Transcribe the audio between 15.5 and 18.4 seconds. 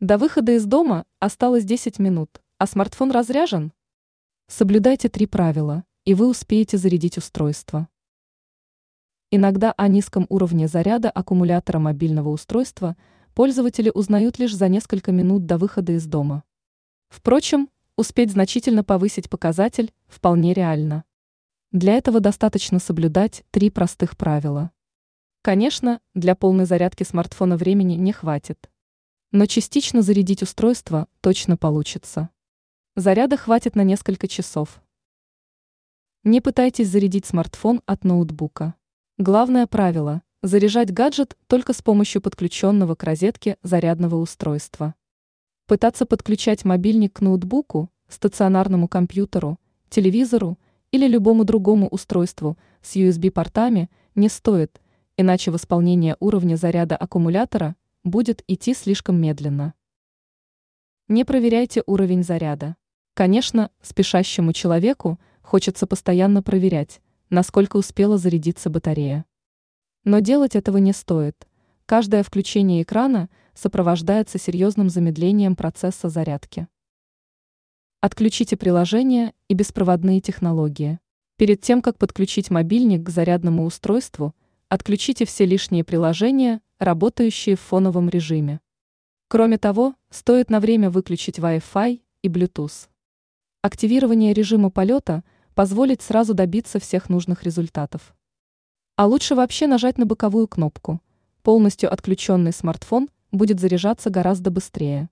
выхода из дома. Впрочем, успеть